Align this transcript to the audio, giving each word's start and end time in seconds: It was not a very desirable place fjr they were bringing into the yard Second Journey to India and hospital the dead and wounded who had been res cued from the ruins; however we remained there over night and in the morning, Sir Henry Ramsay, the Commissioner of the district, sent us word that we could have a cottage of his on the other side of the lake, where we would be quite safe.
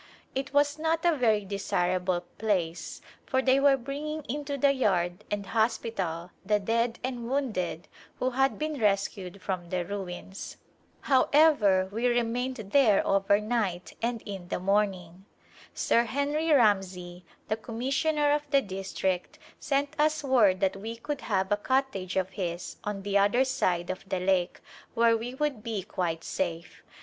It 0.33 0.51
was 0.51 0.79
not 0.79 1.05
a 1.05 1.15
very 1.15 1.45
desirable 1.45 2.21
place 2.39 3.01
fjr 3.27 3.45
they 3.45 3.59
were 3.59 3.77
bringing 3.77 4.23
into 4.27 4.57
the 4.57 4.71
yard 4.73 5.19
Second 5.19 5.19
Journey 5.19 5.19
to 5.19 5.23
India 5.25 5.25
and 5.29 5.45
hospital 5.45 6.31
the 6.43 6.59
dead 6.59 6.99
and 7.03 7.29
wounded 7.29 7.87
who 8.17 8.31
had 8.31 8.57
been 8.57 8.79
res 8.81 9.07
cued 9.07 9.39
from 9.43 9.69
the 9.69 9.85
ruins; 9.85 10.57
however 11.01 11.87
we 11.91 12.07
remained 12.07 12.55
there 12.71 13.05
over 13.05 13.39
night 13.39 13.95
and 14.01 14.23
in 14.23 14.47
the 14.47 14.59
morning, 14.59 15.25
Sir 15.75 16.05
Henry 16.05 16.49
Ramsay, 16.51 17.23
the 17.47 17.55
Commissioner 17.57 18.31
of 18.31 18.41
the 18.49 18.63
district, 18.63 19.37
sent 19.59 19.93
us 19.99 20.23
word 20.23 20.61
that 20.61 20.77
we 20.77 20.95
could 20.95 21.21
have 21.21 21.51
a 21.51 21.57
cottage 21.57 22.15
of 22.15 22.29
his 22.31 22.77
on 22.83 23.03
the 23.03 23.19
other 23.19 23.45
side 23.45 23.91
of 23.91 24.09
the 24.09 24.19
lake, 24.19 24.61
where 24.95 25.15
we 25.15 25.35
would 25.35 25.61
be 25.61 25.83
quite 25.83 26.23
safe. 26.23 26.81